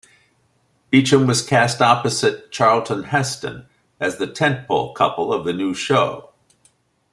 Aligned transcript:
Beacham 0.89 1.27
was 1.27 1.43
cast 1.45 1.79
opposite 1.79 2.51
Charlton 2.51 3.03
Heston 3.03 3.67
as 3.99 4.17
the 4.17 4.25
tent-pole 4.25 4.95
couple 4.95 5.31
of 5.31 5.45
the 5.45 5.53
new 5.53 5.75
show. 5.75 6.31